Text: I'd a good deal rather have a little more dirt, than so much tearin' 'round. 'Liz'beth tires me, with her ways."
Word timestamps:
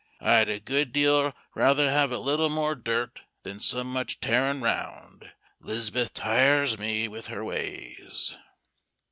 I'd 0.19 0.49
a 0.49 0.59
good 0.59 0.91
deal 0.91 1.31
rather 1.53 1.87
have 1.91 2.11
a 2.11 2.17
little 2.17 2.49
more 2.49 2.73
dirt, 2.73 3.21
than 3.43 3.59
so 3.59 3.83
much 3.83 4.19
tearin' 4.19 4.59
'round. 4.61 5.31
'Liz'beth 5.59 6.15
tires 6.15 6.79
me, 6.79 7.07
with 7.07 7.27
her 7.27 7.45
ways." 7.45 8.35